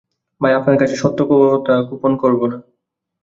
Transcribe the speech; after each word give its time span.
ভাই, 0.41 0.53
আপনার 0.53 0.75
কাছে 0.77 0.95
সত্য 1.01 1.19
কথা 1.31 1.73
গোপন 1.89 2.11
করব 2.21 2.41
না। 2.51 2.57